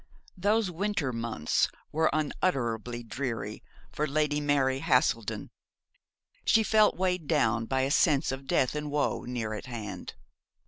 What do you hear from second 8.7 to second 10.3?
and woe near at hand.